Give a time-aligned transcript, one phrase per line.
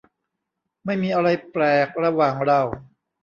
[0.85, 2.61] ไม่มีอะไรแปลกระหว่างเรา